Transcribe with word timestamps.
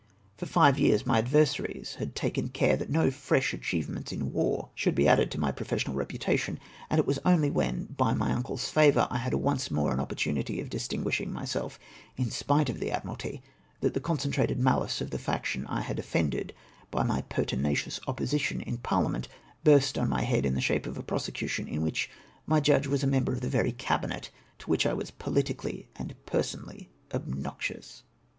For 0.35 0.47
five 0.47 0.79
years 0.79 1.05
my 1.05 1.19
adversaries 1.19 1.97
had 1.99 2.15
taken 2.15 2.49
care 2.49 2.75
that 2.75 2.89
no 2.89 3.11
fresh 3.11 3.53
achievements 3.53 4.11
in 4.11 4.33
war 4.33 4.71
should 4.73 4.95
be 4.95 5.07
added 5.07 5.29
to 5.29 5.39
my 5.39 5.51
professional 5.51 5.95
reputation; 5.95 6.57
and 6.89 6.97
it 6.97 7.05
was 7.05 7.19
only 7.23 7.51
when, 7.51 7.85
by 7.85 8.15
my 8.15 8.31
uncle's 8.31 8.67
favour, 8.67 9.07
I 9.11 9.19
had 9.19 9.35
once 9.35 9.69
more 9.69 9.93
an 9.93 9.99
opportunity 9.99 10.59
of 10.59 10.71
dis 10.71 10.87
tinguishing 10.87 11.27
myself 11.29 11.77
in 12.17 12.31
spite 12.31 12.67
of 12.67 12.79
the 12.79 12.89
Admiralty, 12.89 13.43
that 13.81 13.93
the 13.93 13.99
concentrated 13.99 14.57
mahce 14.57 15.01
of 15.01 15.11
the 15.11 15.19
faction 15.19 15.67
I 15.67 15.81
had 15.81 15.97
ofTended 15.97 16.49
by 16.89 17.03
my 17.03 17.21
pertinacious 17.21 17.99
opposition 18.07 18.59
in 18.61 18.79
parliament 18.79 19.27
bm^st 19.63 20.01
on 20.01 20.09
my 20.09 20.23
head 20.23 20.47
in 20.47 20.55
the 20.55 20.61
shape 20.61 20.87
of 20.87 20.97
a 20.97 21.03
prosecution, 21.03 21.67
in 21.67 21.83
wdiich 21.83 22.07
my 22.47 22.59
judge 22.59 22.87
was 22.87 23.03
a 23.03 23.05
member 23.05 23.33
of 23.33 23.41
the 23.41 23.49
very 23.49 23.71
cabinet 23.71 24.31
to 24.57 24.69
which 24.71 24.87
I 24.87 24.93
was 24.93 25.11
politically 25.11 25.89
and 25.95 26.15
personally 26.25 26.89
obnoxious. 27.13 28.01